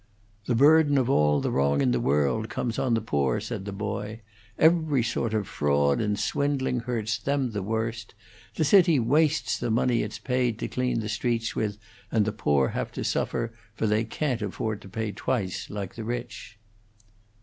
"The 0.47 0.55
burden 0.55 0.97
of 0.97 1.11
all 1.11 1.41
the 1.41 1.51
wrong 1.51 1.79
in 1.79 1.91
the 1.91 1.99
world 1.99 2.49
comes 2.49 2.79
on 2.79 2.95
the 2.95 3.01
poor," 3.01 3.39
said 3.39 3.65
the 3.65 3.71
boy. 3.71 4.21
"Every 4.57 5.03
sort 5.03 5.31
of 5.35 5.47
fraud 5.47 6.01
and 6.01 6.17
swindling 6.17 6.79
hurts 6.79 7.19
them 7.19 7.51
the 7.51 7.61
worst. 7.61 8.15
The 8.55 8.63
city 8.63 8.97
wastes 8.97 9.59
the 9.59 9.69
money 9.69 10.01
it's 10.01 10.17
paid 10.17 10.57
to 10.57 10.67
clean 10.67 11.01
the 11.01 11.07
streets 11.07 11.55
with, 11.55 11.77
and 12.11 12.25
the 12.25 12.31
poor 12.31 12.69
have 12.69 12.91
to 12.93 13.03
suffer, 13.03 13.53
for 13.75 13.85
they 13.85 14.03
can't 14.03 14.41
afford 14.41 14.81
to 14.81 14.89
pay 14.89 15.11
twice, 15.11 15.69
like 15.69 15.93
the 15.93 16.03
rich." 16.03 16.57